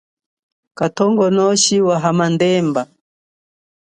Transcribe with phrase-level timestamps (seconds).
[0.77, 2.81] Kathongonoshi wa hamandemba.